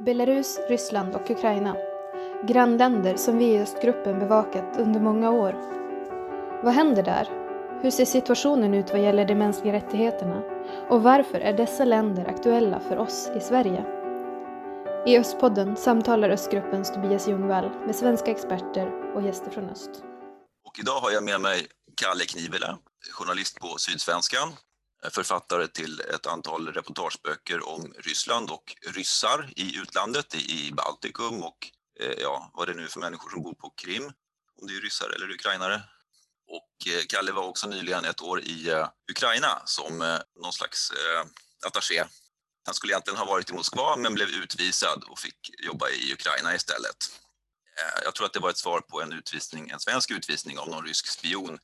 [0.00, 1.76] Belarus, Ryssland och Ukraina.
[2.44, 5.52] Grannländer som vi i östgruppen bevakat under många år.
[6.64, 7.28] Vad händer där?
[7.82, 10.42] Hur ser situationen ut vad gäller de mänskliga rättigheterna?
[10.90, 13.84] Och varför är dessa länder aktuella för oss i Sverige?
[15.06, 19.90] I Östpodden samtalar Östgruppens Tobias Ljungvall med svenska experter och gäster från öst.
[20.64, 22.78] Och idag har jag med mig Kalle Knivela,
[23.12, 24.48] journalist på Sydsvenskan,
[25.10, 32.12] författare till ett antal reportageböcker om Ryssland och ryssar i utlandet, i Baltikum och eh,
[32.12, 34.04] ja, vad det nu är för människor som bor på Krim,
[34.60, 35.82] om det är ryssar eller ukrainare.
[36.48, 40.92] Och eh, Kalle var också nyligen ett år i eh, Ukraina som någon slags
[41.66, 42.04] attaché.
[42.64, 46.54] Han skulle egentligen ha varit i Moskva men blev utvisad och fick jobba i Ukraina
[46.54, 46.96] istället.
[48.04, 50.86] Jag tror att det var ett svar på en utvisning, en svensk utvisning av någon
[50.86, 51.58] rysk spion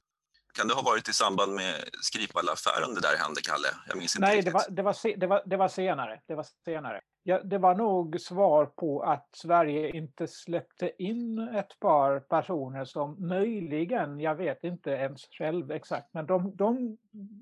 [0.56, 3.68] kan det ha varit i samband med Skripal-affären det där hände, Kalle?
[3.88, 4.52] Jag minns inte Nej, riktigt.
[4.52, 6.20] det var, det, var, det, var, det var senare.
[6.26, 7.00] Det var senare.
[7.22, 13.28] Ja, det var nog svar på att Sverige inte släppte in ett par personer som
[13.28, 16.98] möjligen, jag vet inte ens själv exakt, men de, de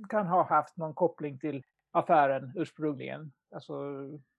[0.09, 3.33] kan ha haft någon koppling till affären ursprungligen.
[3.55, 3.75] Alltså,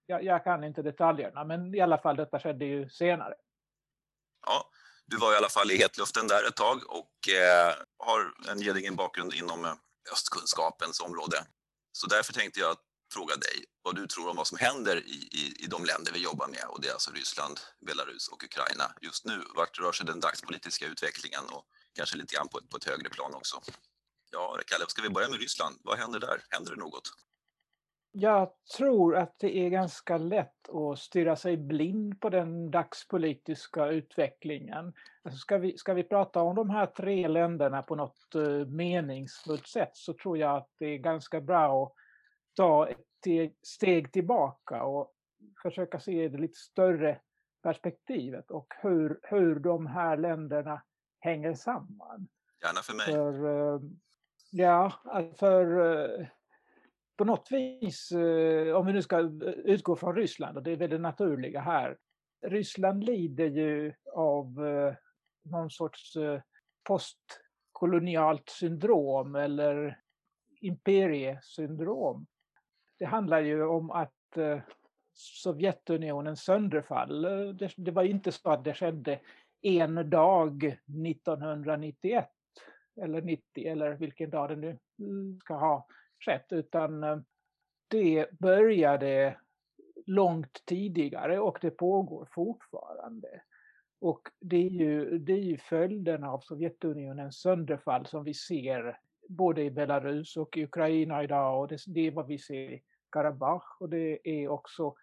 [0.06, 3.34] jag, jag kan inte detaljerna, men i alla fall detta skedde ju senare.
[4.46, 4.66] Ja,
[5.06, 8.96] du var i alla fall i hetluften där ett tag och eh, har en gedigen
[8.96, 9.74] bakgrund inom eh,
[10.12, 11.46] östkunskapens område.
[11.92, 12.78] Så därför tänkte jag
[13.14, 16.20] fråga dig vad du tror om vad som händer i, i, i de länder vi
[16.20, 19.44] jobbar med och det är alltså Ryssland, Belarus och Ukraina just nu.
[19.56, 23.34] Vart rör sig den dagspolitiska utvecklingen och kanske lite grann på, på ett högre plan
[23.34, 23.62] också?
[24.32, 25.76] Ja, Kalle, ska vi börja med Ryssland?
[25.84, 26.44] Vad händer där?
[26.50, 27.12] Händer det något?
[28.16, 34.94] Jag tror att det är ganska lätt att stirra sig blind på den dagspolitiska utvecklingen.
[35.24, 39.68] Alltså ska, vi, ska vi prata om de här tre länderna på något uh, meningsfullt
[39.68, 41.94] sätt så tror jag att det är ganska bra att
[42.56, 45.14] ta ett steg tillbaka och
[45.64, 47.20] försöka se det lite större
[47.64, 50.82] perspektivet och hur, hur de här länderna
[51.20, 52.28] hänger samman.
[52.64, 53.06] Gärna för mig.
[53.06, 53.82] För, uh,
[54.52, 54.94] ja,
[55.40, 56.28] för uh,
[57.18, 60.76] på något vis, eh, om vi nu ska eh, utgå från Ryssland, och det är
[60.76, 61.98] väl det naturliga här,
[62.46, 64.94] Ryssland lider ju av eh,
[65.44, 66.14] någon sorts
[66.84, 70.00] postkolonialt syndrom eller
[70.62, 72.26] imperiesyndrom.
[73.00, 74.14] Det handlar ju om att
[75.16, 77.22] Sovjetunionens sönderfall,
[77.58, 79.20] det, det var inte så att det skedde
[79.62, 82.30] en dag 1991
[83.02, 85.88] eller 90 eller vilken dag det nu mm, ska ha
[86.26, 87.18] sätt utan eh,
[87.88, 89.38] det började
[90.06, 93.42] långt tidigare och det pågår fortfarande.
[94.02, 99.64] Och det är ju, det är ju följderna av Sovjetunionens sönderfall som vi ser både
[99.64, 103.78] i Belarus och i Ukraina idag och det, det är vad vi ser i Karabach
[103.80, 104.96] och det är också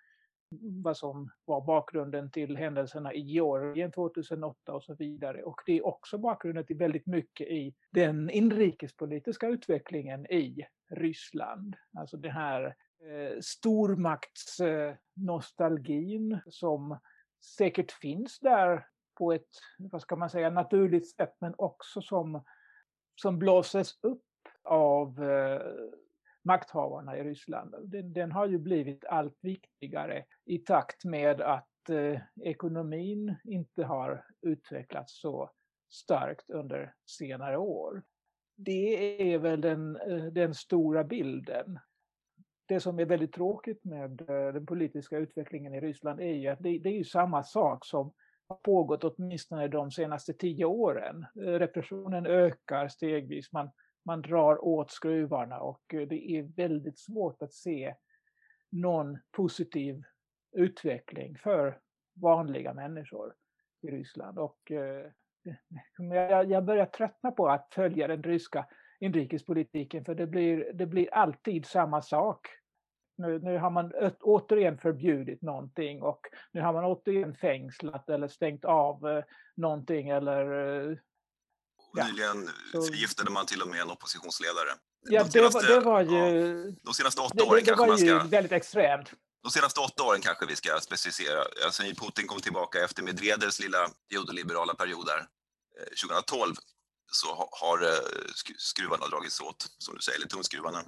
[0.58, 5.42] vad som var bakgrunden till händelserna i Georgien 2008 och så vidare.
[5.42, 11.76] Och det är också bakgrunden till väldigt mycket i den inrikespolitiska utvecklingen i Ryssland.
[11.98, 12.72] Alltså den här eh,
[13.40, 16.98] stormaktsnostalgin eh, som
[17.56, 18.86] säkert finns där
[19.18, 22.44] på ett, vad ska man säga, naturligt sätt men också som,
[23.14, 24.24] som blåses upp
[24.62, 25.60] av eh,
[26.44, 27.74] makthavarna i Ryssland.
[27.82, 34.24] Den, den, har ju blivit allt viktigare i takt med att eh, ekonomin inte har
[34.42, 35.50] utvecklats så
[35.90, 38.02] starkt under senare år.
[38.56, 41.78] Det är väl den, eh, den stora bilden.
[42.66, 46.62] Det som är väldigt tråkigt med eh, den politiska utvecklingen i Ryssland är ju att
[46.62, 48.12] det, det är ju samma sak som
[48.48, 51.26] har pågått åtminstone de senaste tio åren.
[51.36, 53.52] Eh, repressionen ökar stegvis.
[53.52, 53.70] Man
[54.04, 57.94] man drar åt skruvarna och eh, det är väldigt svårt att se
[58.70, 60.02] någon positiv
[60.52, 61.78] utveckling för
[62.14, 63.34] vanliga människor
[63.82, 64.38] i Ryssland.
[64.38, 65.06] Och eh,
[66.48, 68.66] jag börjar tröttna på att följa den ryska
[69.00, 72.48] inrikespolitiken för det blir, det blir alltid samma sak.
[73.16, 76.20] Nu, nu har man återigen förbjudit någonting och
[76.52, 79.24] nu har man återigen fängslat eller stängt av eh,
[79.56, 81.00] någonting eller
[81.92, 82.06] Ja.
[82.06, 82.82] Nyligen så...
[82.82, 84.70] förgiftade man till och med en oppositionsledare.
[85.08, 86.66] Ja, de senaste, det, var, det var ju...
[86.68, 88.18] Ja, de senaste åtta åren det, kanske man ska...
[88.18, 89.12] väldigt extremt.
[89.42, 91.44] De senaste åtta åren kanske vi ska specificera.
[91.64, 95.26] Alltså, Putin kom tillbaka efter Medvedevs lilla judoliberala period där,
[96.04, 96.56] 2012 eh,
[97.12, 97.98] så har eh,
[98.58, 100.84] skruvarna dragits åt, som du säger, eller tumskruvarna.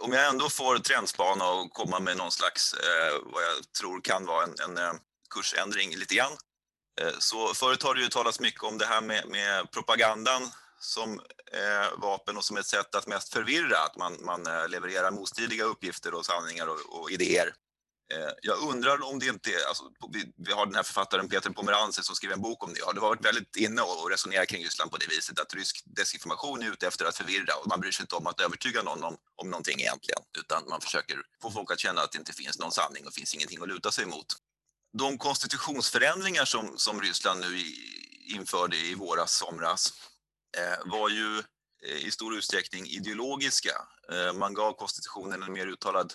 [0.00, 4.26] Om jag ändå får trendspana och komma med någon slags, eh, vad jag tror kan
[4.26, 4.92] vara en, en eh,
[5.30, 6.32] kursändring lite grann,
[7.00, 10.50] Eh, så förut har det ju talats mycket om det här med, med propagandan
[10.80, 11.20] som
[11.52, 15.64] eh, vapen och som ett sätt att mest förvirra, att man, man eh, levererar motstridiga
[15.64, 17.54] uppgifter och sanningar och, och idéer.
[18.12, 19.84] Eh, jag undrar om det inte är, alltså,
[20.36, 22.84] vi, har den här författaren Peter Pomeranze som skrev en bok om det.
[22.84, 26.62] Har det varit väldigt inne och resonerat kring Ryssland på det viset att rysk desinformation
[26.62, 29.16] är ute efter att förvirra och man bryr sig inte om att övertyga någon om,
[29.36, 32.72] om någonting egentligen, utan man försöker få folk att känna att det inte finns någon
[32.72, 34.26] sanning och finns ingenting att luta sig mot.
[34.98, 37.64] De konstitutionsförändringar som, som Ryssland nu
[38.34, 39.92] införde i våras, somras,
[40.56, 41.38] eh, var ju
[41.82, 43.88] eh, i stor utsträckning ideologiska.
[44.12, 46.14] Eh, man gav konstitutionen en mer uttalad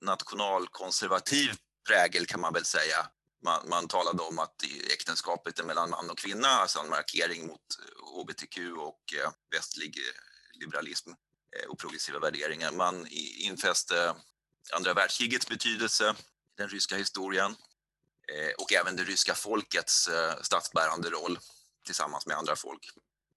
[0.00, 1.50] nationalkonservativ
[1.88, 3.06] prägel kan man väl säga.
[3.44, 4.62] Man, man talade om att
[4.92, 9.98] äktenskapet är mellan man och kvinna, alltså en markering mot eh, hbtq och eh, västlig
[9.98, 12.72] eh, liberalism eh, och progressiva värderingar.
[12.72, 13.06] Man
[13.38, 14.14] infäste
[14.72, 16.14] andra världskrigets betydelse
[16.56, 17.56] den ryska historien
[18.32, 21.38] eh, och även det ryska folkets eh, statsbärande roll
[21.86, 22.90] tillsammans med andra folk.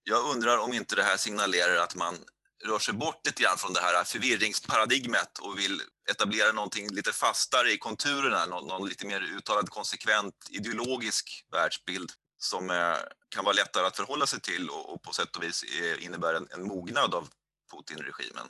[0.04, 2.18] Jag undrar om inte det här signalerar att man
[2.66, 7.72] rör sig bort lite grann från det här förvirringsparadigmet och vill etablera någonting lite fastare
[7.72, 12.98] i konturerna, någon, någon lite mer uttalad konsekvent ideologisk världsbild som eh,
[13.30, 16.34] kan vara lättare att förhålla sig till och, och på sätt och vis eh, innebär
[16.34, 17.30] en, en mognad av
[17.72, 18.48] Putin-regimen.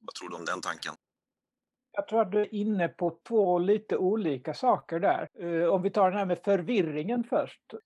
[0.00, 0.94] Vad tror du om den tanken?
[1.92, 5.28] Jag tror att du är inne på två lite olika saker där.
[5.40, 7.80] Eh, om vi tar den här med förvirringen först eh,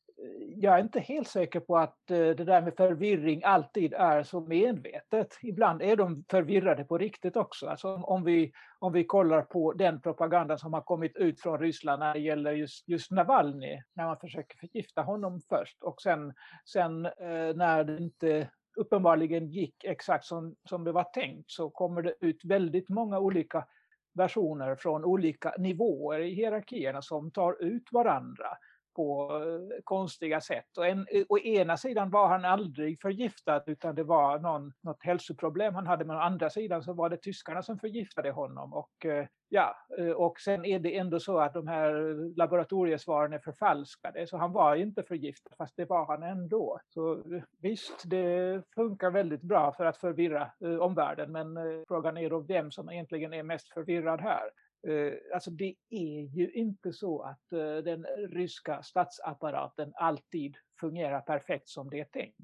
[0.56, 4.40] jag är inte helt säker på att eh, det där med förvirring alltid är så
[4.40, 5.38] medvetet.
[5.42, 7.66] Ibland är de förvirrade på riktigt också.
[7.66, 12.00] Alltså om, vi, om vi kollar på den propaganda som har kommit ut från Ryssland
[12.00, 16.32] när det gäller just, just Navalny, när man försöker förgifta honom först och sen,
[16.64, 17.02] sen
[17.54, 22.44] när det inte uppenbarligen gick exakt som, som det var tänkt så kommer det ut
[22.44, 23.66] väldigt många olika
[24.14, 28.46] versioner från olika nivåer i hierarkierna som tar ut varandra
[28.94, 30.78] på eh, konstiga sätt.
[30.78, 35.02] Och en, eh, å ena sidan var han aldrig förgiftad utan det var någon, något
[35.02, 36.04] hälsoproblem han hade.
[36.04, 38.74] Men å andra sidan så var det tyskarna som förgiftade honom.
[38.74, 39.76] Och, eh, ja,
[40.16, 41.92] och sen är det ändå så att de här
[42.36, 44.26] laboratoriesvaren är förfalskade.
[44.26, 46.80] Så han var inte förgiftad fast det var han ändå.
[46.88, 47.22] Så
[47.62, 50.50] visst, det funkar väldigt bra för att förvirra
[50.80, 51.32] omvärlden.
[51.32, 51.58] Men
[51.88, 54.50] frågan är då vem som egentligen är mest förvirrad här.
[54.86, 61.68] Eh, alltså det är ju inte så att eh, den ryska statsapparaten alltid fungerar perfekt
[61.68, 62.36] som det är tänkt.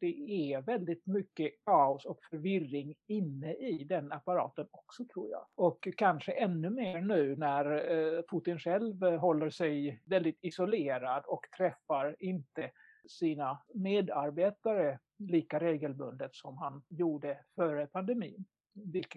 [0.00, 5.46] Det är väldigt mycket kaos och förvirring inne i den apparaten också tror jag.
[5.54, 12.16] Och kanske ännu mer nu när eh, Putin själv håller sig väldigt isolerad och träffar
[12.18, 12.70] inte
[13.08, 18.44] sina medarbetare lika regelbundet som han gjorde före pandemin.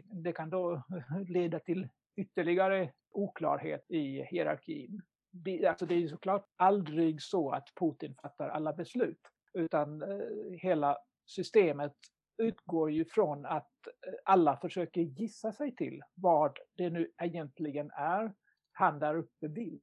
[0.05, 0.83] Det kan då
[1.27, 5.01] leda till ytterligare oklarhet i hierarkin.
[5.31, 9.19] Det, alltså det är såklart aldrig så att Putin fattar alla beslut,
[9.53, 11.95] utan eh, hela systemet
[12.37, 18.33] utgår ju från att eh, alla försöker gissa sig till vad det nu egentligen är
[18.71, 19.79] han där uppe vill.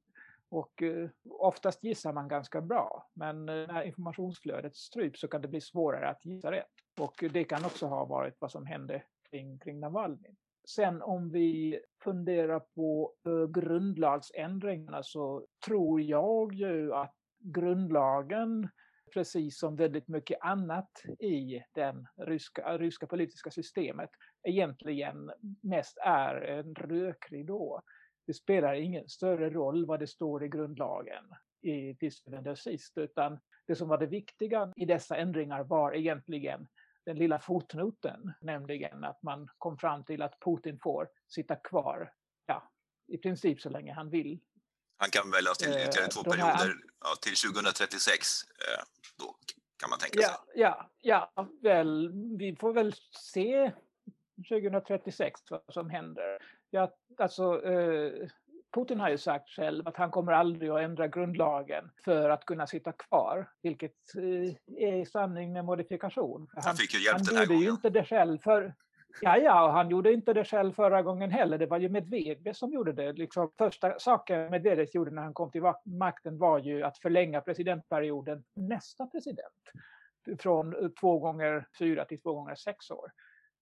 [0.49, 5.47] Och eh, oftast gissar man ganska bra, men eh, när informationsflödet stryps så kan det
[5.47, 6.65] bli svårare att gissa rätt.
[6.99, 10.35] Och det kan också ha varit vad som hände kring, kring Navalny.
[10.75, 18.69] Sen om vi funderar på eh, grundlagsändringarna så tror jag ju att grundlagen
[19.13, 24.09] precis som väldigt mycket annat i det ryska, ryska politiska systemet
[24.43, 25.31] egentligen
[25.61, 27.81] mest är en rökridå.
[28.27, 31.23] Det spelar ingen större roll vad det står i grundlagen
[31.61, 35.95] i till syvende och sist, utan det som var det viktiga i dessa ändringar var
[35.95, 36.67] egentligen
[37.09, 42.13] den lilla fotnoten, nämligen att man kom fram till att Putin får sitta kvar,
[42.45, 42.71] ja,
[43.07, 44.39] i princip så länge han vill.
[44.97, 46.75] Han kan väljas till eh, ytterligare två perioder, här...
[46.99, 48.83] ja, till 2036, eh,
[49.17, 49.35] då
[49.77, 50.31] kan man tänka sig.
[50.55, 53.71] Ja, ja, ja, väl, vi får väl se
[54.49, 56.37] 2036 vad som händer.
[56.69, 58.29] Ja, alltså, eh,
[58.73, 62.67] Putin har ju sagt själv att han kommer aldrig att ändra grundlagen för att kunna
[62.67, 66.47] sitta kvar, vilket eh, är sanning med modifikation.
[66.53, 67.69] Han, han fick ju hjälp han den här gjorde gången.
[67.69, 68.73] inte det själv för
[69.21, 71.57] Ja, ja, och han gjorde inte det själv förra gången heller.
[71.57, 73.13] Det var ju Medvedev som gjorde det.
[73.13, 78.43] Liksom, första saken Medvedev gjorde när han kom till makten var ju att förlänga presidentperioden
[78.53, 79.71] nästa president.
[80.39, 83.11] Från två gånger fyra till två gånger sex år.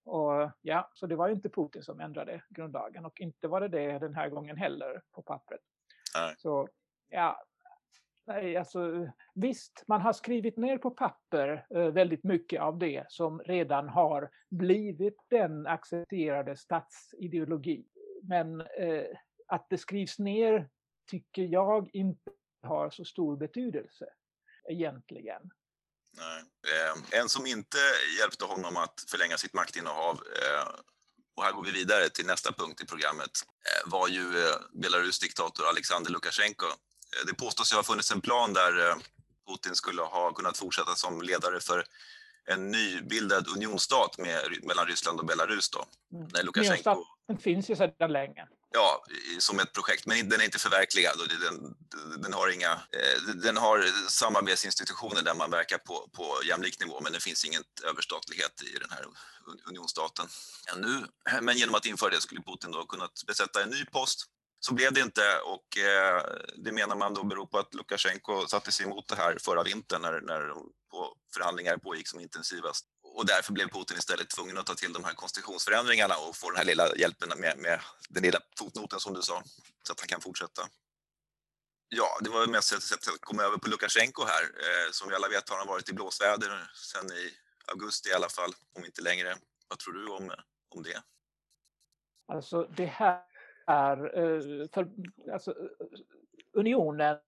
[0.08, 3.68] Och ja, så det var ju inte Putin som ändrade grundlagen och inte var det
[3.68, 5.60] det den här gången heller på pappret.
[6.16, 6.34] Nej.
[6.38, 6.68] Så
[7.08, 7.42] ja,
[8.26, 13.40] nej, alltså visst, man har skrivit ner på papper eh, väldigt mycket av det som
[13.40, 17.86] redan har blivit den accepterade statsideologi.
[18.22, 19.06] Men eh,
[19.46, 20.68] att det skrivs ner
[21.10, 22.30] tycker jag inte
[22.62, 24.06] har så stor betydelse
[24.68, 25.50] egentligen.
[26.16, 26.42] Nej.
[26.66, 27.78] Eh, en som inte
[28.18, 30.68] hjälpte honom att förlänga sitt maktinnehav eh,
[31.38, 33.30] och här går vi vidare till nästa punkt i programmet,
[33.68, 36.66] eh, var ju eh, Belarus diktator Alexander Lukasjenko.
[36.66, 38.94] Eh, det påstås ju ha funnits en plan där
[39.48, 41.84] Putin skulle ha kunnat fortsätta som ledare för
[42.44, 45.70] en nybildad unionsstat med, mellan Ryssland och Belarus.
[45.70, 45.84] Då.
[46.12, 46.28] Mm.
[46.32, 47.04] När Lukasjenko...
[47.28, 48.48] Den finns ju sedan länge.
[48.70, 49.04] Ja,
[49.38, 51.20] som ett projekt, men den är inte förverkligad.
[51.20, 51.74] Och den,
[52.22, 57.12] den, har inga, eh, den har samarbetsinstitutioner där man verkar på, på jämlik nivå, men
[57.12, 59.04] det finns ingen överstatlighet i den här
[59.68, 60.26] unionsstaten
[60.74, 61.06] ännu.
[61.42, 64.26] Men genom att införa det skulle Putin då kunnat besätta en ny post
[64.60, 66.22] så blev det inte och eh,
[66.56, 70.02] det menar man då beror på att Lukasjenko satte sig emot det här förra vintern
[70.02, 70.52] när, när
[70.90, 72.84] på förhandlingar pågick som intensivast.
[73.14, 76.56] Och därför blev Putin istället tvungen att ta till de här konstitutionsförändringarna och få den
[76.56, 79.42] här lilla hjälpen med, med den lilla fotnoten som du sa,
[79.82, 80.62] så att han kan fortsätta.
[81.88, 84.42] Ja, det var mest ett sätt att komma över på Lukasjenko här.
[84.42, 87.30] Eh, som vi alla vet har han varit i blåsväder sedan i
[87.72, 89.36] augusti i alla fall, om inte längre.
[89.68, 90.32] Vad tror du om,
[90.68, 91.02] om det?
[92.32, 93.22] Alltså det här
[93.66, 93.96] är,
[94.74, 94.88] för,
[95.32, 95.56] alltså, eh,
[96.52, 97.18] unionen,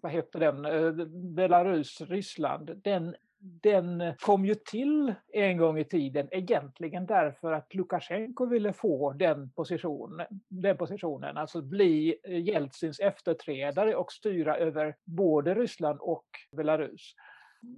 [0.00, 6.28] vad heter den, eh, Belarus, Ryssland, den, den kom ju till en gång i tiden
[6.30, 14.12] egentligen därför att Lukasjenko ville få den positionen, den positionen, alltså bli Jeltsins efterträdare och
[14.12, 16.26] styra över både Ryssland och
[16.56, 17.14] Belarus.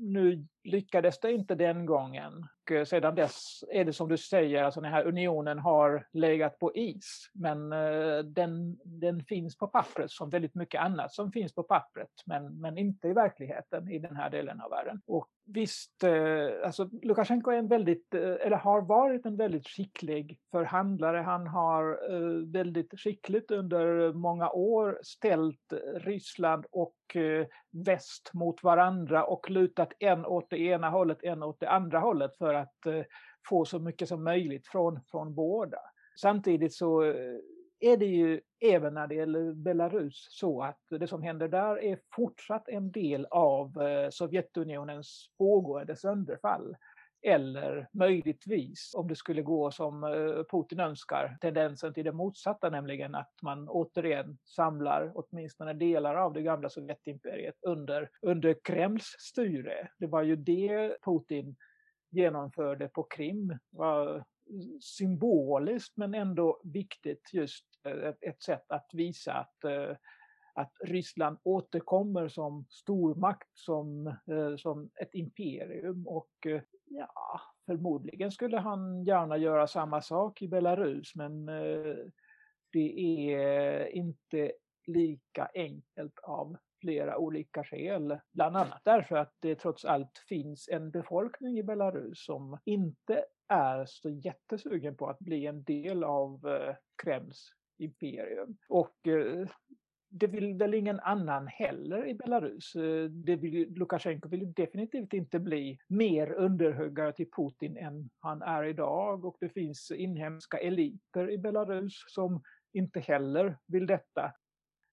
[0.01, 2.47] Nu lyckades det inte den gången.
[2.71, 6.59] Och eh, sedan dess är det som du säger, alltså den här unionen har legat
[6.59, 7.31] på is.
[7.35, 12.11] Men eh, den, den finns på pappret som väldigt mycket annat som finns på pappret.
[12.27, 15.01] Men, men inte i verkligheten i den här delen av världen.
[15.07, 21.19] Och visst, eh, alltså Lukasjenko är en väldigt, eller har varit en väldigt skicklig förhandlare.
[21.19, 22.01] Han har
[22.53, 26.95] väldigt skickligt under många år ställt Ryssland och
[27.71, 32.37] väst mot varandra och lutat en åt det ena hållet, en åt det andra hållet
[32.37, 33.03] för att eh,
[33.49, 35.79] få så mycket som möjligt från, från båda.
[36.21, 37.39] Samtidigt så eh,
[37.81, 41.99] är det ju även när det gäller Belarus så att det som händer där är
[42.15, 46.77] fortsatt en del av eh, Sovjetunionens pågående sönderfall.
[47.23, 53.15] Eller möjligtvis, om det skulle gå som eh, Putin önskar, tendensen till det motsatta, nämligen
[53.15, 59.89] att man återigen samlar åtminstone delar av det gamla Sovjetimperiet under, under Kremls styre.
[59.99, 61.57] Det var ju det Putin
[62.11, 63.59] genomförde på Krim.
[63.71, 64.23] var eh,
[64.81, 69.99] symboliskt men ändå viktigt just eh, ett, ett sätt att visa att
[70.55, 74.15] att Ryssland återkommer som stormakt, som,
[74.59, 76.47] som ett imperium och
[76.93, 81.97] Ja, förmodligen skulle han gärna göra samma sak i Belarus men eh,
[82.73, 83.01] det
[83.35, 84.53] är inte
[84.87, 88.19] lika enkelt av flera olika skäl.
[88.33, 93.85] Bland annat därför att det trots allt finns en befolkning i Belarus som inte är
[93.87, 98.57] så jättesugen på att bli en del av eh, Kremls imperium.
[98.69, 99.49] Och eh,
[100.11, 102.75] det vill väl ingen annan heller i Belarus.
[102.75, 108.65] Eh, det vill, Lukasjenko vill definitivt inte bli mer underhuggare till Putin än han är
[108.65, 114.33] idag och det finns inhemska eliter i Belarus som inte heller vill detta.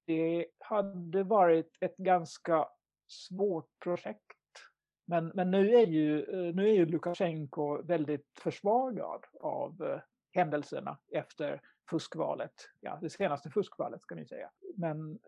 [0.08, 2.68] Det hade varit ett ganska
[3.08, 4.22] svårt projekt.
[5.08, 10.00] Men, men nu är ju, eh, nu är ju Lukasjenko väldigt försvagad av eh,
[10.38, 12.54] händelserna efter fuskvalet.
[12.82, 14.50] Ja, det senaste fuskvalet ska ni säga.
[14.76, 15.20] Men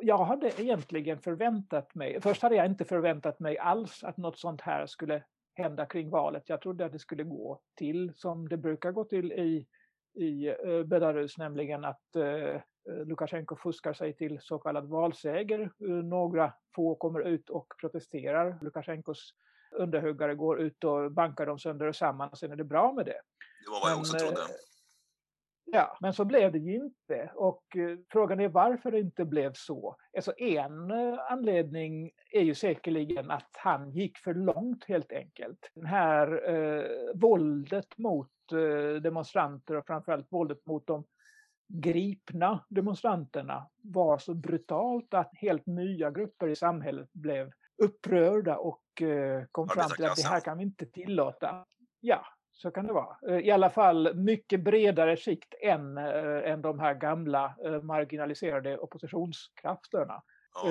[0.00, 4.60] jag hade egentligen förväntat mig, först hade jag inte förväntat mig alls att något sånt
[4.60, 5.22] här skulle
[5.54, 6.48] hända kring valet.
[6.48, 9.66] Jag trodde att det skulle gå till som det brukar gå till i,
[10.14, 12.60] i eh, Belarus, nämligen att eh, eh,
[13.06, 15.60] Lukasjenko fuskar sig till så kallad valseger.
[15.60, 18.58] Eh, några få kommer ut och protesterar.
[18.62, 19.34] Lukasjenkos
[19.72, 23.06] underhuggare går ut och bankar dem sönder och samman och sen är det bra med
[23.06, 23.20] det.
[23.64, 24.40] Det var vad jag också trodde.
[25.64, 27.32] Ja, men så blev det ju inte.
[27.34, 29.96] Och eh, frågan är varför det inte blev så.
[30.16, 35.70] Alltså en eh, anledning är ju säkerligen att han gick för långt helt enkelt.
[35.74, 41.04] Det här eh, våldet mot eh, demonstranter och framförallt våldet mot de
[41.68, 47.52] gripna demonstranterna var så brutalt att helt nya grupper i samhället blev
[47.82, 51.66] upprörda och eh, kom fram till att det här kan vi inte tillåta.
[52.00, 52.24] Ja,
[52.62, 53.16] så kan det vara.
[53.28, 58.78] Eh, I alla fall mycket bredare skikt än, äh, än de här gamla äh, marginaliserade
[58.78, 60.22] oppositionskrafterna.
[60.54, 60.62] Ja,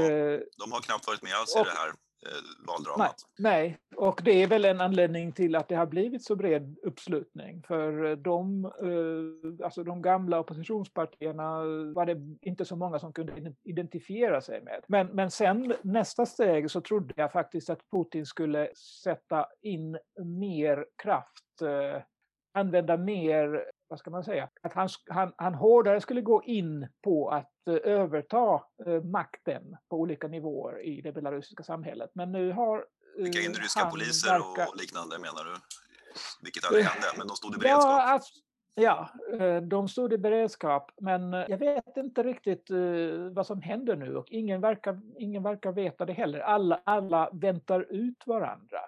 [0.57, 3.15] de har knappt varit med alls och, i det här eh, valdramat.
[3.39, 6.77] Nej, nej, och det är väl en anledning till att det har blivit så bred
[6.83, 7.63] uppslutning.
[7.67, 11.63] För de, eh, alltså de gamla oppositionspartierna
[11.95, 14.83] var det inte så många som kunde identifiera sig med.
[14.87, 18.69] Men, men sen nästa steg så trodde jag faktiskt att Putin skulle
[19.03, 22.01] sätta in mer kraft, eh,
[22.53, 27.29] använda mer vad ska man säga, att han, han, han hårdare skulle gå in på
[27.29, 32.11] att uh, överta uh, makten på olika nivåer i det belarusiska samhället.
[32.13, 32.85] Men nu har
[33.17, 34.67] Vilka in ryska poliser verkar...
[34.67, 35.55] och liknande menar du?
[36.41, 37.83] Vilket aldrig hände, men de stod i beredskap?
[37.83, 38.33] Ja, alltså,
[38.75, 39.09] Ja,
[39.61, 42.67] de stod i beredskap, men jag vet inte riktigt
[43.31, 46.39] vad som händer nu och ingen verkar, ingen verkar veta det heller.
[46.39, 48.79] Alla, alla väntar ut varandra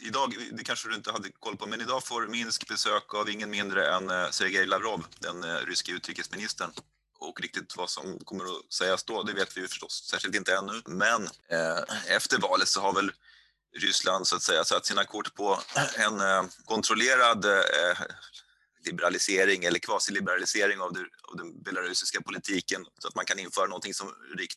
[0.00, 3.50] idag, det kanske du inte hade koll på, men idag får Minsk besök av ingen
[3.50, 6.70] mindre än eh, Sergej Lavrov, den eh, ryske utrikesministern.
[7.18, 10.54] Och riktigt vad som kommer att sägas då, det vet vi ju förstås särskilt inte
[10.54, 10.82] ännu.
[10.86, 13.12] Men eh, efter valet så har väl
[13.78, 15.60] Ryssland så att säga satt sina kort på
[15.96, 17.98] en eh, kontrollerad eh,
[18.86, 20.88] liberalisering eller kvasiliberalisering av,
[21.30, 24.08] av den belarusiska politiken så att man kan införa någonting som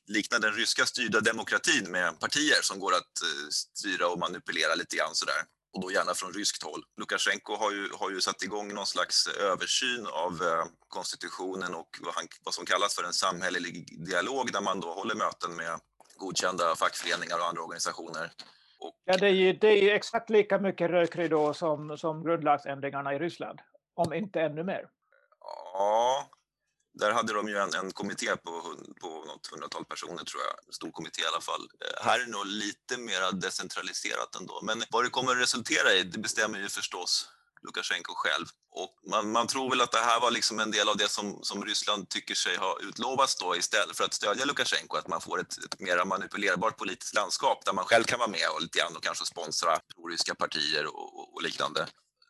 [0.07, 4.96] liknar den ryska styrda demokratin med partier som går att eh, styra och manipulera lite
[4.96, 5.43] grann sådär
[5.74, 6.84] och då gärna från ryskt håll.
[6.98, 11.89] Lukasjenko har ju, har ju satt igång någon slags eh, översyn av eh, konstitutionen och
[12.01, 15.79] vad, han, vad som kallas för en samhällelig dialog där man då håller möten med
[16.17, 18.31] godkända fackföreningar och andra organisationer.
[18.79, 18.93] Och...
[19.05, 23.60] Ja, det är ju det är exakt lika mycket rökridå som, som grundlagsändringarna i Ryssland
[23.98, 24.89] om inte ännu mer.
[25.74, 26.30] Ja,
[26.94, 30.74] där hade de ju en, en kommitté på, på något hundratal personer tror jag, en
[30.74, 31.62] stor kommitté i alla fall.
[31.62, 35.94] Eh, här är det nog lite mer decentraliserat ändå, men vad det kommer att resultera
[35.94, 37.30] i, det bestämmer ju förstås
[37.63, 38.46] Lukasjenko själv.
[38.72, 41.39] Och man, man, tror väl att det här var liksom en del av det som,
[41.44, 45.39] som Ryssland tycker sig ha utlovats då istället för att stödja Lukasjenko, att man får
[45.39, 48.96] ett, ett mer manipulerbart politiskt landskap där man själv kan vara med och lite grann
[48.96, 51.88] och kanske sponsra ryska partier och, och, och liknande.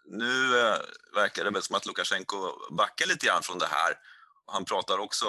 [0.08, 0.78] Nu eh,
[1.16, 2.38] verkar det väl som att Lukasjenko
[2.72, 3.94] backar lite grann från det här.
[4.46, 5.26] Han pratar också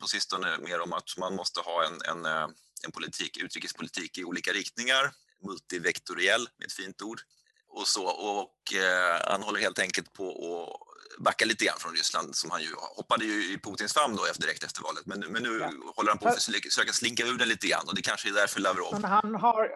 [0.00, 2.48] på sistone mer om att man måste ha en, en, eh,
[2.84, 5.12] en politik, utrikespolitik i olika riktningar,
[5.46, 7.20] multivektoriell med ett fint ord.
[7.68, 12.36] Och, så, och eh, han håller helt enkelt på att backa lite grann från Ryssland
[12.36, 15.06] som han ju hoppade ju i Putins famn då efter, direkt efter valet.
[15.06, 15.72] Men, men nu ja.
[15.96, 18.60] håller han på att försöka slinka ur den lite grann och det kanske är därför
[18.60, 18.92] Lavrov...
[18.92, 19.68] Men han har,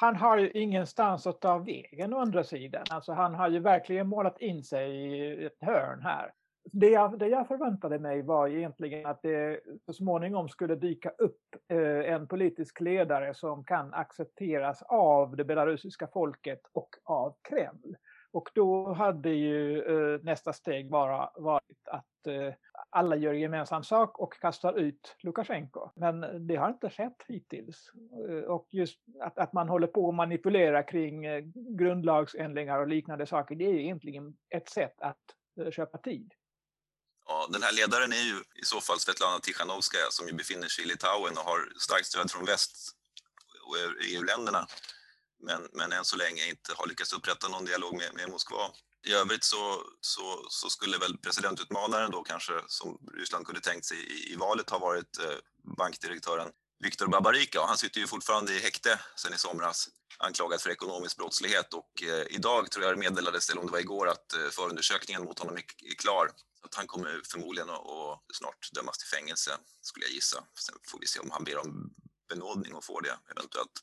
[0.00, 2.84] han har ju ingenstans att ta vägen å andra sidan.
[2.90, 6.32] Alltså han har ju verkligen målat in sig i ett hörn här.
[6.72, 11.40] Det jag, det jag förväntade mig var egentligen att det så småningom skulle dyka upp
[11.68, 17.96] eh, en politisk ledare som kan accepteras av det belarusiska folket och av Kreml.
[18.32, 22.54] Och då hade ju eh, nästa steg bara varit att eh,
[22.90, 25.90] alla gör gemensam sak och kastar ut Lukasjenko.
[25.96, 27.90] Men det har inte skett hittills.
[28.28, 33.26] Eh, och just att, att man håller på att manipulera kring eh, grundlagsändringar och liknande
[33.26, 35.24] saker, det är egentligen ett sätt att
[35.60, 36.32] eh, köpa tid.
[37.26, 40.84] Ja, den här ledaren är ju i så fall Svetlana Tichanovskaja som ju befinner sig
[40.84, 42.72] i Litauen och har starkt stöd från väst
[43.54, 43.76] eh, och
[44.12, 44.66] EU-länderna.
[45.40, 48.70] Men, men än så länge inte har lyckats upprätta någon dialog med, med Moskva.
[49.06, 53.98] I övrigt så, så, så, skulle väl presidentutmanaren då kanske, som Ryssland kunde tänkt sig
[53.98, 55.36] i, i valet, ha varit eh,
[55.76, 56.48] bankdirektören
[56.80, 57.60] Viktor Babarika.
[57.60, 62.26] Han sitter ju fortfarande i häkte sedan i somras anklagad för ekonomisk brottslighet och eh,
[62.30, 65.56] idag tror jag det meddelades, eller om det var igår, att eh, förundersökningen mot honom
[65.56, 66.30] är, är klar.
[66.62, 70.44] Att han kommer förmodligen att, att snart dömas till fängelse, skulle jag gissa.
[70.66, 71.90] Sen får vi se om han ber om
[72.28, 73.82] benådning och får det eventuellt.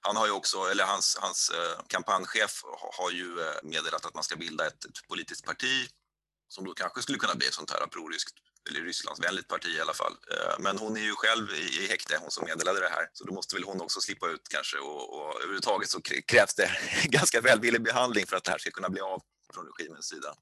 [0.00, 2.62] Han har ju också, eller hans, hans eh, kampanjchef
[2.98, 5.88] har ju eh, meddelat att man ska bilda ett, ett politiskt parti
[6.48, 8.34] som då kanske skulle kunna bli ett sånt här proryskt
[8.70, 10.12] eller Rysslandsvänligt parti i alla fall.
[10.32, 13.08] Eh, men hon är ju själv i, i häkte, hon som meddelade det här.
[13.12, 16.70] Så då måste väl hon också slippa ut kanske och, och överhuvudtaget så krävs det
[17.04, 19.22] ganska välvillig behandling för att det här ska kunna bli av
[19.54, 20.34] från regimens sida.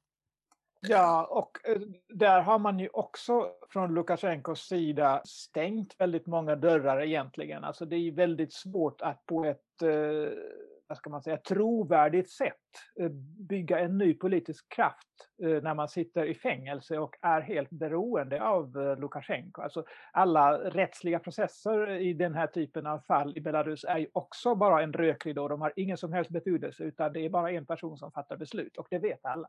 [0.89, 7.03] Ja, och eh, där har man ju också från Lukasjenkos sida stängt väldigt många dörrar
[7.03, 7.65] egentligen.
[7.65, 10.39] Alltså det är väldigt svårt att på ett eh,
[10.89, 12.53] vad ska man säga, trovärdigt sätt
[13.01, 13.09] eh,
[13.49, 18.97] bygga en ny politisk kraft när man sitter i fängelse och är helt beroende av
[18.99, 19.63] Lukasjenko.
[19.63, 24.55] Alltså alla rättsliga processer i den här typen av fall i Belarus är ju också
[24.55, 25.49] bara en rökridå.
[25.49, 28.77] De har ingen som helst betydelse utan det är bara en person som fattar beslut
[28.77, 29.49] och det vet alla.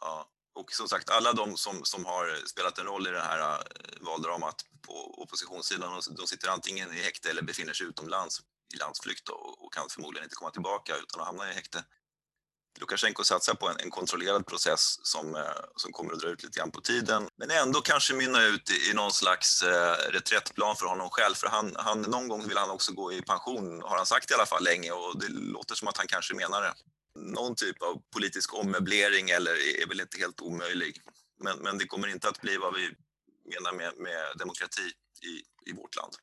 [0.00, 0.28] Ja.
[0.54, 3.60] Och som sagt, alla de som, som har spelat en roll i det här eh,
[4.00, 8.40] valdramat på oppositionssidan, de sitter antingen i häkte eller befinner sig utomlands
[8.74, 11.84] i landsflykt och, och kan förmodligen inte komma tillbaka utan att hamna i häkte.
[12.80, 15.42] Lukasjenko satsar på en, en, kontrollerad process som, eh,
[15.76, 18.90] som kommer att dra ut lite grann på tiden, men ändå kanske mynna ut i,
[18.90, 21.34] i någon slags eh, reträttplan för honom själv.
[21.34, 24.34] För han, han, någon gång vill han också gå i pension, har han sagt i
[24.34, 26.74] alla fall länge och det låter som att han kanske menar det
[27.18, 30.92] någon typ av politisk ommöblering eller är väl inte helt omöjlig.
[31.44, 32.84] Men, men det kommer inte att bli vad vi
[33.54, 34.88] menar med, med demokrati
[35.30, 35.34] i,
[35.70, 36.14] i vårt land.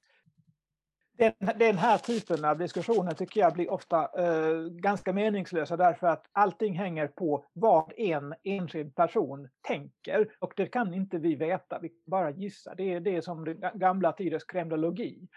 [1.18, 6.26] den, den här typen av diskussioner tycker jag blir ofta eh, ganska meningslösa därför att
[6.32, 10.36] allting hänger på vad en enskild person tänker.
[10.40, 12.76] Och det kan inte vi veta, vi kan bara gissa.
[12.76, 15.28] Det är, det är som gamla tidens kremlologi.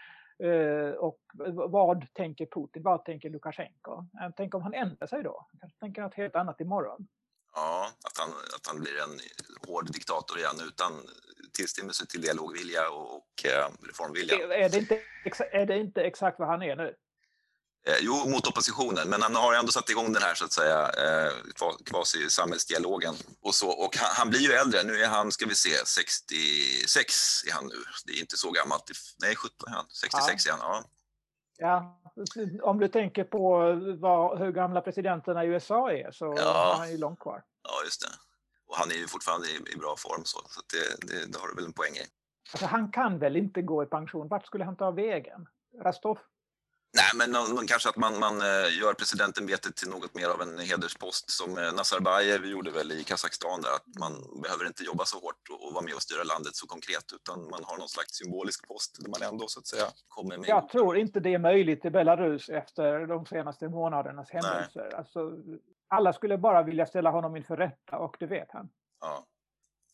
[0.43, 1.19] Eh, och
[1.69, 2.83] vad tänker Putin?
[2.83, 4.05] Vad tänker Lukasjenko?
[4.35, 5.47] Tänk om han ändrar sig då?
[5.59, 7.07] Kanske tänker något helt annat imorgon.
[7.55, 9.19] Ja, att han, att han blir en
[9.67, 10.91] hård diktator igen utan
[11.53, 14.35] tillstymmelse till dialogvilja och, och eh, reformvilja.
[14.65, 15.01] Är det, inte,
[15.51, 16.95] är det inte exakt vad han är nu?
[17.89, 20.79] Eh, jo, mot oppositionen, men han har ändå satt igång den här så att säga
[20.81, 21.31] eh,
[21.85, 23.15] kvasi-samhällsdialogen.
[23.41, 27.43] Och, så, och han, han, blir ju äldre, nu är han, ska vi se, 66
[27.47, 27.75] är han nu.
[28.05, 30.53] Det är inte så gammalt, nej 17 är han, 66 ja.
[30.53, 30.69] är han.
[30.71, 30.83] Ja.
[31.61, 32.01] Ja,
[32.61, 36.53] om du tänker på vad, hur gamla presidenterna i USA är så ja.
[36.53, 37.43] har han ju långt kvar.
[37.63, 38.07] Ja, just det.
[38.67, 41.47] Och han är ju fortfarande i, i bra form så, så det, det, det, har
[41.47, 42.05] du väl en poäng i.
[42.51, 44.27] Alltså, han kan väl inte gå i pension?
[44.27, 45.47] Vart skulle han ta vägen?
[45.85, 46.17] Rostov?
[46.93, 50.59] Nej, men någon, kanske att man, man eh, gör presidentämbetet till något mer av en
[50.59, 55.19] hederspost som eh, Nazarbayev gjorde väl i Kazakstan där, att man behöver inte jobba så
[55.19, 58.13] hårt och, och vara med och styra landet så konkret utan man har någon slags
[58.17, 60.47] symbolisk post där man ändå så att säga kommer med.
[60.47, 64.95] Jag tror inte det är möjligt i Belarus efter de senaste månadernas händelser.
[64.97, 65.19] Alltså,
[65.87, 68.69] alla skulle bara vilja ställa honom inför rätta och det vet han.
[69.01, 69.25] Ja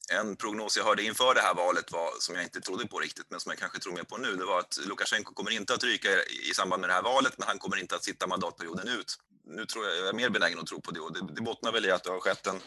[0.10, 3.26] en prognos jag hörde inför det här valet var, som jag inte trodde på riktigt,
[3.30, 5.84] men som jag kanske tror mer på nu, det var att Lukasjenko kommer inte att
[5.84, 9.20] ryka i samband med det här valet, men han kommer inte att sitta mandatperioden ut.
[9.44, 11.72] Nu tror jag, jag är mer benägen att tro på det och det, det bottnar
[11.72, 12.62] väl i att det har skett en,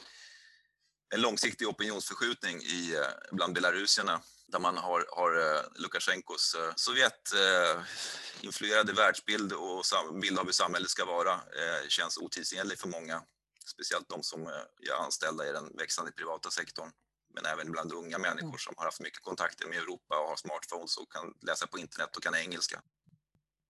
[1.14, 8.92] en långsiktig opinionsförskjutning i, eh, bland belarusierna där man har, har eh, Lukasjenkos eh, Sovjet-influerade
[8.92, 9.84] världsbild och
[10.22, 11.40] bild av hur samhället ska vara
[11.88, 13.22] känns otidsenlig för många.
[13.66, 14.66] Speciellt de som är
[15.04, 16.90] anställda i den växande privata sektorn
[17.38, 18.66] men även bland unga människor mm.
[18.66, 22.16] som har haft mycket kontakter med Europa och har smartphones och kan läsa på internet
[22.16, 22.78] och kan engelska.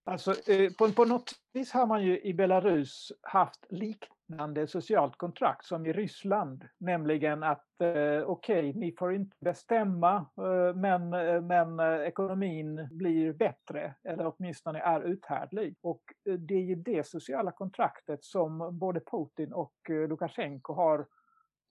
[0.05, 5.65] Alltså, eh, på, på något vis har man ju i Belarus haft liknande socialt kontrakt
[5.65, 6.65] som i Ryssland.
[6.79, 11.11] Nämligen att eh, okej, okay, ni får inte bestämma eh, men,
[11.47, 15.77] men ekonomin blir bättre eller åtminstone är uthärdlig.
[15.81, 16.03] Och
[16.39, 21.07] det är ju det sociala kontraktet som både Putin och Lukasjenko har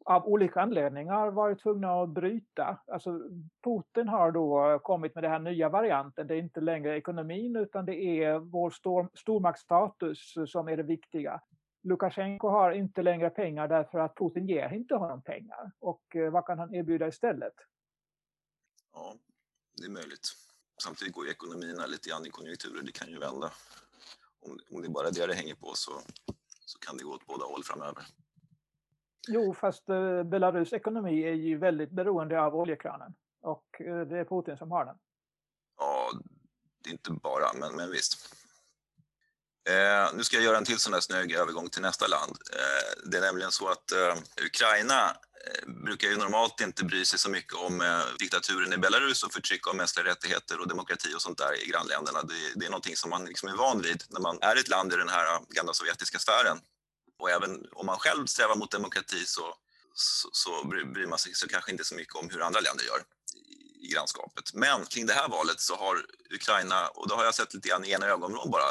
[0.08, 2.80] av olika anledningar varit tvungna att bryta.
[2.88, 3.20] Alltså
[3.64, 6.28] Putin har då kommit med den här nya varianten.
[6.28, 11.42] Det är inte längre ekonomin utan det är vår stor, stormaktsstatus som är det viktiga.
[11.84, 15.72] Lukasjenko har inte längre pengar därför att Putin ger inte honom pengar.
[15.80, 17.54] Och eh, vad kan han erbjuda istället?
[18.94, 19.16] Ja,
[19.78, 20.28] det är möjligt.
[20.84, 22.82] Samtidigt går ju ekonomierna lite grann i konjunkturer.
[22.84, 23.52] Det kan ju vända.
[24.40, 25.92] Om, om det är bara det det hänger på så,
[26.66, 28.04] så kan det gå åt båda håll framöver.
[29.28, 33.14] Jo, fast eh, Belarus ekonomi är ju väldigt beroende av oljekranen.
[33.42, 34.96] Och eh, det är Putin som har den.
[35.78, 36.12] Ja,
[36.84, 38.38] det är inte bara, men, men visst.
[39.70, 42.38] Eh, nu ska jag göra en till sån där snygg övergång till nästa land.
[42.54, 47.20] Eh, det är nämligen så att eh, Ukraina eh, brukar ju normalt inte bry sig
[47.20, 51.22] så mycket om eh, diktaturen i Belarus och förtryck av mänskliga rättigheter och demokrati och
[51.22, 52.22] sånt där i grannländerna.
[52.22, 54.94] Det, det är någonting som man liksom är van vid när man är ett land
[54.94, 56.58] i den här eh, gamla sovjetiska sfären.
[57.20, 59.56] Och även om man själv strävar mot demokrati så,
[59.94, 63.04] så, så bryr man sig så kanske inte så mycket om hur andra länder gör
[63.82, 64.54] i grannskapet.
[64.54, 67.86] Men kring det här valet så har Ukraina, och det har jag sett lite grann
[67.86, 68.66] i ena ögonvrån bara,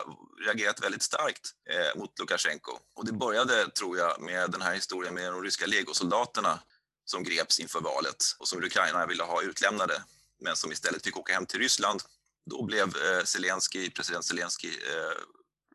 [0.46, 2.78] reagerat väldigt starkt eh, mot Lukasjenko.
[2.96, 6.60] Och det började, tror jag, med den här historien med de ryska legosoldaterna
[7.04, 10.02] som greps inför valet och som Ukraina ville ha utlämnade,
[10.40, 12.02] men som istället fick åka hem till Ryssland.
[12.50, 15.18] Då blev eh, Zelensky, president Zelensky eh,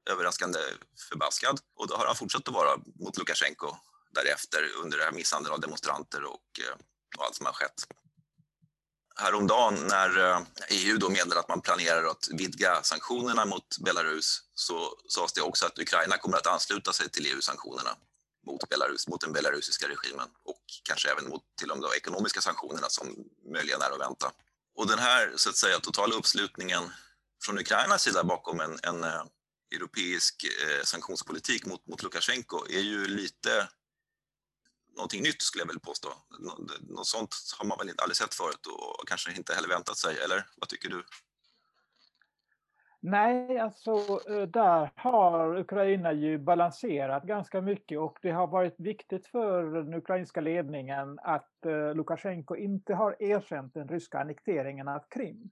[0.10, 0.60] överraskande
[1.10, 1.60] förbaskad.
[1.76, 3.76] Och då har han fortsatt att vara mot Lukasjenko
[4.12, 6.76] därefter under det här misshandeln av demonstranter och, eh,
[7.18, 7.88] och allt som har skett.
[9.16, 14.94] Häromdagen när eh, EU då meddelade att man planerar att vidga sanktionerna mot Belarus så
[15.10, 17.96] sades det också att Ukraina kommer att ansluta sig till EU-sanktionerna
[18.48, 22.42] mot Belarus, mot den belarusiska regimen och kanske även mot till och med de ekonomiska
[22.42, 23.16] sanktionerna som
[23.54, 24.32] möjligen är att vänta.
[24.76, 26.84] Och den här så att säga totala uppslutningen
[27.44, 29.24] från Ukrainas sida bakom en, en eh,
[29.76, 33.68] europeisk eh, sanktionspolitik mot, mot Lukasjenko är ju lite
[34.96, 36.10] någonting nytt skulle jag väl påstå.
[36.40, 40.18] Nå, något sånt har man väl aldrig sett förut och kanske inte heller väntat sig,
[40.24, 41.04] eller vad tycker du?
[43.04, 43.92] Nej, alltså
[44.30, 49.94] eh, där har Ukraina ju balanserat ganska mycket och det har varit viktigt för den
[49.94, 55.52] ukrainska ledningen att eh, Lukasjenko inte har erkänt den ryska annekteringen av Krim.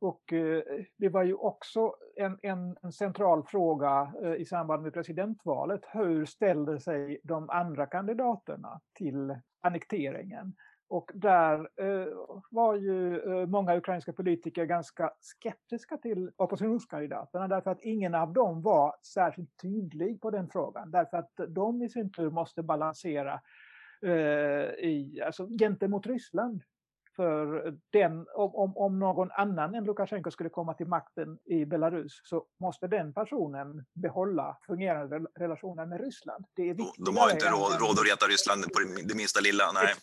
[0.00, 0.62] Och eh,
[0.96, 5.80] det var ju också en, en, en central fråga eh, i samband med presidentvalet.
[5.92, 10.54] Hur ställde sig de andra kandidaterna till annekteringen?
[10.88, 12.12] Och där eh,
[12.50, 18.62] var ju eh, många ukrainska politiker ganska skeptiska till oppositionskandidaterna därför att ingen av dem
[18.62, 20.90] var särskilt tydlig på den frågan.
[20.90, 23.40] Därför att de i sin tur måste balansera
[24.02, 24.10] eh,
[24.84, 26.62] i, alltså, gentemot Ryssland.
[27.16, 32.44] För den, om, om någon annan än Lukasjenko skulle komma till makten i Belarus så
[32.60, 36.44] måste den personen behålla fungerande relationer med Ryssland.
[36.56, 39.64] Det är de har inte råd, råd att reta Ryssland på det minsta lilla.
[39.74, 39.94] Nej.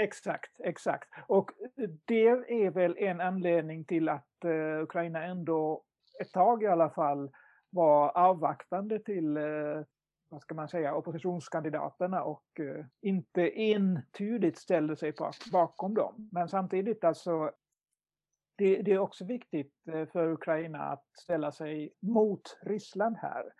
[0.00, 1.08] Exakt, exakt.
[1.26, 1.50] Och
[2.04, 5.82] det är väl en anledning till att uh, Ukraina ändå
[6.20, 7.30] ett tag i alla fall
[7.70, 9.84] var avvaktande till uh,
[10.30, 15.12] vad ska man säga, oppositionskandidaterna och eh, inte entydigt ställde sig
[15.52, 16.28] bakom dem.
[16.32, 17.50] Men samtidigt alltså,
[18.58, 23.52] det, det är också viktigt eh, för Ukraina att ställa sig mot Ryssland här.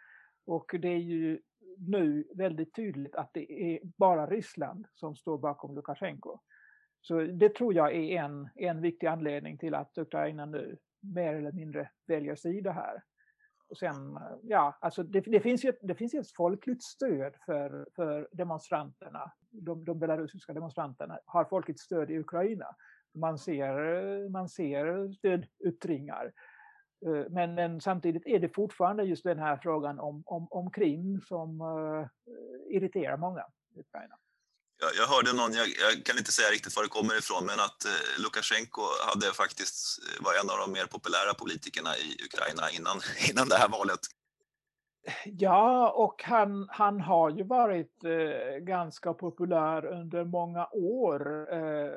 [0.47, 1.41] Och det är ju
[1.79, 6.39] nu väldigt tydligt att det är bara Ryssland som står bakom Lukasjenko.
[7.01, 11.53] Så det tror jag är en, en viktig anledning till att Ukraina nu mer eller
[11.53, 13.03] mindre väljer sida här.
[13.71, 17.87] Och sen, ja, alltså det, det, finns ju, det finns ju ett folkligt stöd för,
[17.97, 19.33] för demonstranterna.
[19.51, 22.67] De, de belarusiska demonstranterna har folkets stöd i Ukraina.
[23.15, 26.33] Man ser, man ser stödyttringar.
[27.07, 31.21] Eh, men, men, samtidigt är det fortfarande just den här frågan om, om, om Krim
[31.21, 32.07] som uh,
[32.69, 34.17] irriterar många i Ukraina.
[34.83, 37.61] Jag, jag hörde någon, jag, jag, kan inte säga riktigt var det kommer ifrån, men
[37.61, 42.65] att eh, Lukasjenko hade faktiskt, eh, var en av de mer populära politikerna i Ukraina
[42.77, 42.97] innan,
[43.31, 44.01] innan det här valet.
[45.25, 51.91] Ja, och han, han har ju varit eh, ganska populär under många år eh,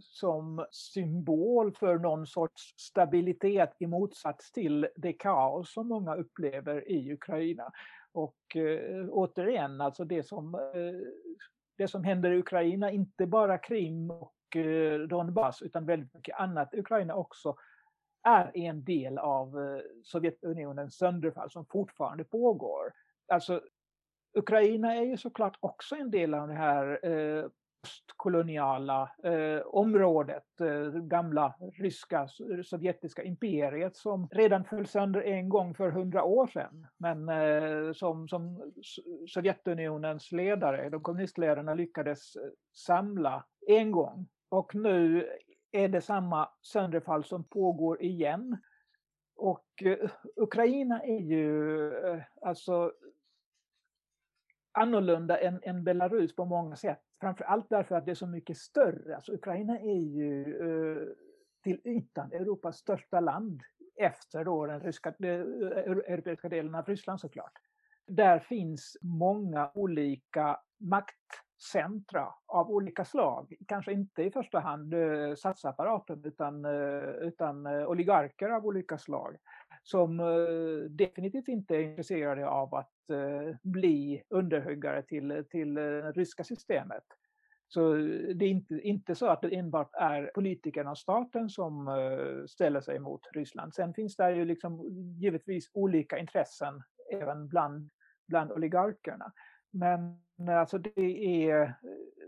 [0.00, 7.12] som symbol för någon sorts stabilitet i motsats till det kaos som många upplever i
[7.12, 7.72] Ukraina.
[8.12, 10.60] Och eh, återigen, alltså det som, eh,
[11.76, 16.74] det som händer i Ukraina, inte bara Krim och eh, Donbass utan väldigt mycket annat
[16.74, 17.56] i Ukraina också,
[18.22, 22.92] är en del av eh, Sovjetunionens sönderfall som fortfarande pågår.
[23.28, 23.60] Alltså,
[24.34, 27.44] Ukraina är ju såklart också en del av det här eh,
[27.86, 32.28] postkoloniala eh, området, eh, gamla ryska,
[32.64, 36.86] sovjetiska imperiet som redan föll sönder en gång för hundra år sedan.
[36.96, 38.72] Men eh, som, som
[39.28, 44.28] Sovjetunionens ledare, de kommunistledarna, lyckades eh, samla en gång.
[44.48, 45.28] Och nu
[45.72, 48.56] är det samma sönderfall som pågår igen.
[49.36, 52.92] Och eh, Ukraina är ju eh, alltså
[54.72, 57.05] annorlunda än, än, Belarus på många sätt.
[57.20, 59.16] Framför allt därför att det är så mycket större.
[59.16, 61.08] Alltså Ukraina är ju eh,
[61.62, 63.62] till ytan Europas största land
[63.96, 67.52] efter då den ryska, eh, europeiska delen av Ryssland såklart.
[68.06, 73.54] Där finns många olika maktcentra av olika slag.
[73.68, 79.36] Kanske inte i första hand eh, statsapparaten utan, eh, utan eh, oligarker av olika slag
[79.86, 86.12] som eh, definitivt inte är intresserade av att eh, bli underhuggare till, till eh, det
[86.12, 87.04] ryska systemet.
[87.68, 87.94] Så
[88.34, 91.88] det är inte, inte så att det enbart är politikerna och staten som
[92.48, 93.74] ställer sig mot Ryssland.
[93.74, 94.80] Sen finns det ju liksom
[95.18, 97.90] givetvis olika intressen även bland,
[98.28, 99.32] bland oligarkerna.
[99.70, 100.18] Men
[100.48, 101.00] alltså det
[101.50, 101.74] är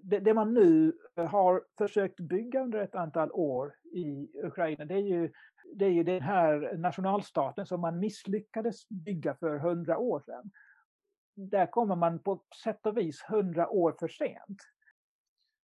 [0.03, 4.99] det, det, man nu har försökt bygga under ett antal år i Ukraina, det är
[4.99, 5.31] ju,
[5.75, 10.51] det är ju den här nationalstaten som man misslyckades bygga för hundra år sedan.
[11.51, 14.61] Där kommer man på sätt och vis hundra år för sent.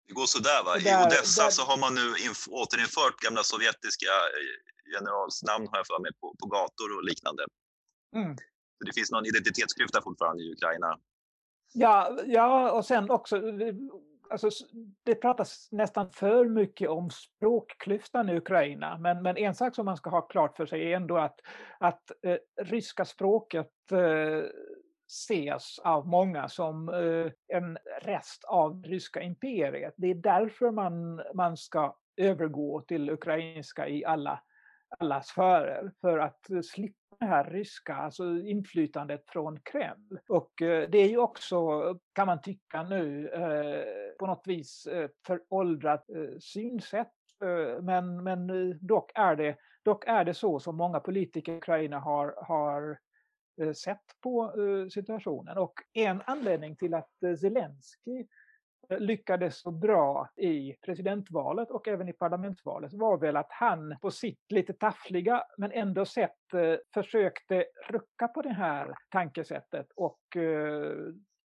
[0.08, 0.72] Det går sådär va?
[0.78, 2.08] I Odessa där, så har man nu
[2.62, 4.60] återinfört gamla sovjetiska eh,
[4.96, 7.44] generalsnamn har jag för mig på, på gator och liknande.
[8.16, 8.34] Mm.
[8.78, 11.00] Så det finns någon identitetsklyfta fortfarande i Ukraina
[11.74, 13.36] Ja, ja, och sen också,
[14.32, 14.50] alltså,
[15.04, 18.98] det pratas nästan för mycket om språkklyftan i Ukraina.
[18.98, 21.40] Men, men en sak som man ska ha klart för sig är ändå att,
[21.80, 24.44] att eh, ryska språket eh,
[25.08, 29.94] ses av många som eh, en rest av ryska imperiet.
[29.98, 34.44] Det är därför man, man ska övergå till ukrainska i alla,
[35.00, 35.92] alla sfärer.
[36.02, 40.20] För att slippa det här ryska alltså inflytandet från Kreml.
[40.30, 41.82] Och eh, det är ju också,
[42.14, 44.88] kan man tycka nu, eh, på något vis
[45.28, 47.12] föråldrat eh, synsätt.
[47.82, 48.48] Men, men
[48.88, 52.98] dock, är det, dock är det så som många politiker i Ukraina har, har
[53.74, 54.54] sett på
[54.92, 55.58] situationen.
[55.58, 58.28] Och en anledning till att Zelensky
[58.90, 64.52] lyckades så bra i presidentvalet och även i parlamentsvalet var väl att han på sitt
[64.52, 70.94] lite taffliga men ändå sätt eh, försökte rucka på det här tankesättet och eh,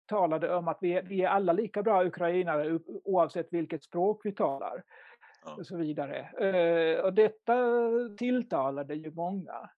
[0.06, 4.32] talade om att vi är, vi är alla lika bra ukrainare oavsett vilket språk vi
[4.32, 4.84] talar.
[5.58, 6.19] Och så vidare.
[6.19, 7.54] Eh, och detta
[8.17, 9.69] tilltalade ju många.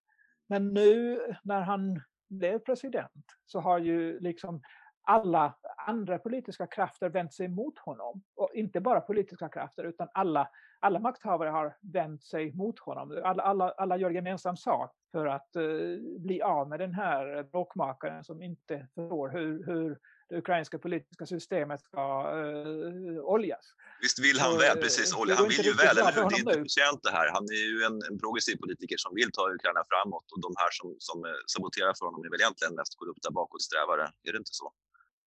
[0.48, 4.62] Men nu när han blev president så har ju liksom
[5.06, 5.54] alla
[5.88, 8.24] andra politiska krafter vänt sig mot honom.
[8.36, 13.22] Och inte bara politiska krafter utan alla, alla makthavare har vänt sig mot honom.
[13.24, 18.24] Alla, alla, alla gör gemensam sak för att uh, bli av med den här bråkmakaren
[18.24, 19.98] som inte förstår hur, hur
[20.30, 22.04] det ukrainska politiska systemet ska
[22.36, 23.66] uh, oljas.
[24.02, 25.14] Visst vill han väl, precis.
[25.14, 26.30] Uh, han vill ju väl, eller hur?
[26.30, 27.28] Det är inte förtjänt det här.
[27.38, 30.72] Han är ju en, en progressiv politiker som vill ta Ukraina framåt och de här
[30.80, 31.18] som, som
[31.54, 34.06] saboterar för honom är väl egentligen mest korrupta bakåtsträvare.
[34.28, 34.68] Är det inte så?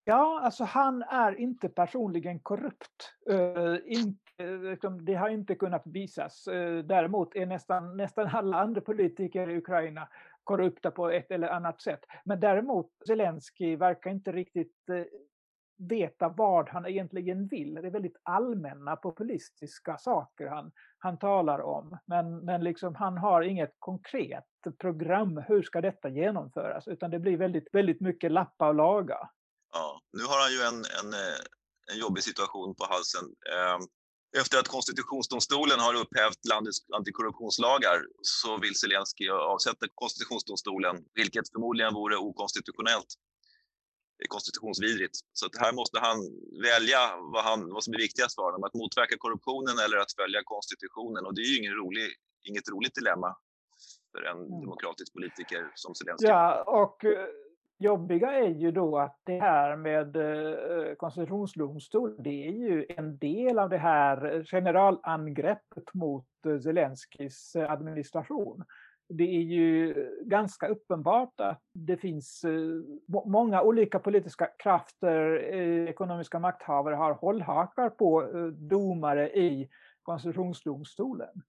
[0.08, 3.14] Ja, alltså han är inte personligen korrupt.
[3.30, 6.48] Uh, inte, liksom, det har inte kunnat visas.
[6.48, 10.08] Uh, eh, däremot är nästan, nästan alla andra politiker i Ukraina
[10.44, 12.00] korrupta på ett eller annat sätt.
[12.24, 15.04] Men däremot Zelensky verkar inte riktigt uh,
[15.88, 17.74] veta vad han egentligen vill.
[17.74, 21.98] Det är väldigt allmänna populistiska saker han, han talar om.
[22.06, 24.44] Men, men liksom, han har inget konkret
[24.78, 25.42] program.
[25.48, 26.88] Hur ska detta genomföras?
[26.88, 29.28] Utan det blir väldigt, väldigt mycket lappa och laga.
[29.72, 31.40] Ja, nu har han ju en, en, eh,
[31.92, 33.24] en jobbig situation på halsen.
[33.24, 33.82] Ehm,
[34.36, 42.16] efter att konstitutionsdomstolen har upphävt landets antikorruptionslagar så vill Zelensky avsätta konstitutionsdomstolen, vilket förmodligen vore
[42.16, 43.14] okonstitutionellt
[44.28, 45.16] konstitutionsvidrigt.
[45.32, 46.18] Så att här måste han
[46.62, 50.40] välja vad, han, vad som är viktigast för honom, att motverka korruptionen eller att följa
[50.44, 51.26] konstitutionen.
[51.26, 52.06] Och det är ju ingen rolig,
[52.48, 53.36] inget roligt dilemma
[54.12, 54.60] för en mm.
[54.60, 56.26] demokratisk politiker som Zelensky.
[56.26, 57.26] Ja, och eh,
[57.78, 63.58] jobbiga är ju då att det här med eh, konstitutionsdomstol, det är ju en del
[63.58, 68.64] av det här eh, generalangreppet mot eh, Zelenskyjs Zelenskis administration.
[69.08, 72.44] Det är ju ganska uppenbart att det finns
[73.24, 75.36] många olika politiska krafter,
[75.88, 79.68] ekonomiska makthavare har hållhakar på domare i
[80.02, 81.42] konstitutionsdomstolen.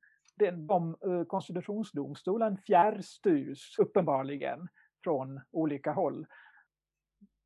[0.53, 0.95] De,
[1.27, 4.67] konstitutionsdomstolen fjärrstyrs uppenbarligen
[5.03, 6.25] från olika håll.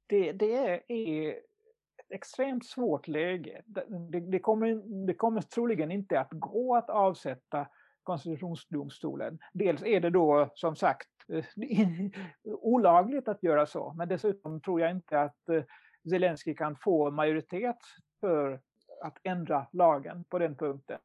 [0.07, 3.61] Det, det är ett extremt svårt läge.
[3.65, 7.67] Det, det, kommer, det kommer troligen inte att gå att avsätta
[8.03, 9.39] konstitutionsdomstolen.
[9.53, 11.45] Dels är det då som sagt eh,
[12.43, 15.63] olagligt att göra så, men dessutom tror jag inte att eh,
[16.09, 17.77] Zelensky kan få majoritet
[18.19, 18.61] för
[19.03, 20.99] att ändra lagen på den punkten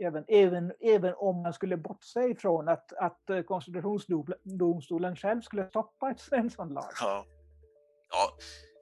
[0.00, 6.14] även, även, även om man skulle bortse ifrån att, att eh, konstitutionsdomstolen själv skulle stoppa
[6.30, 6.90] en sån lag.
[7.00, 7.24] Ja.
[8.10, 8.36] ja.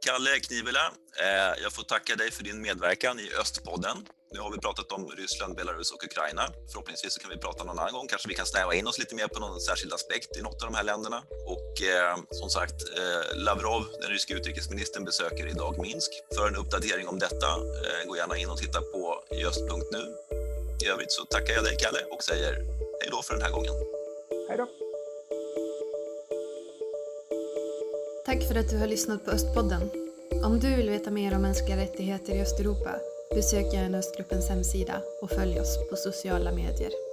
[0.07, 3.97] Kalle Knivela, eh, jag får tacka dig för din medverkan i Östpodden.
[4.33, 6.45] Nu har vi pratat om Ryssland, Belarus och Ukraina.
[6.73, 8.07] Förhoppningsvis så kan vi prata någon annan gång.
[8.09, 10.71] Kanske vi kan snäva in oss lite mer på någon särskild aspekt i något av
[10.71, 11.23] de här länderna.
[11.55, 16.11] Och eh, som sagt, eh, Lavrov, den ryska utrikesministern, besöker idag Minsk.
[16.35, 17.51] För en uppdatering om detta,
[17.85, 20.26] eh, gå gärna in och titta på just.nu
[20.87, 22.53] i övrigt så tackar jag dig, Kalle, och säger
[23.01, 23.73] hej då för den här gången.
[24.49, 24.67] Hej då.
[28.27, 29.91] Tack för att du har lyssnat på Östpodden.
[30.45, 33.01] Om du vill veta mer om mänskliga rättigheter i Östeuropa,
[33.35, 37.06] besök gärna Östgruppens hemsida och följ oss på sociala medier.